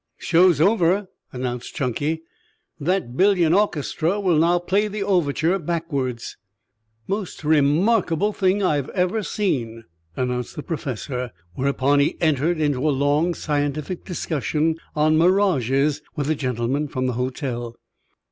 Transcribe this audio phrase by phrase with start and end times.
[0.17, 2.23] "Show's over," announced Chunky.
[2.79, 6.37] "That billion orchestra will now play the overture backwards."
[7.05, 9.83] "Most remarkable thing I've ever seen,"
[10.17, 16.33] announced the Professor, whereupon he entered into a long scientific discussion on mirages with the
[16.33, 17.75] gentlemen from the hotel.